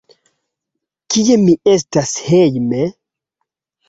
Kie 1.15 1.35
mi 1.41 1.53
estas 1.73 2.13
hejme? 2.31 2.81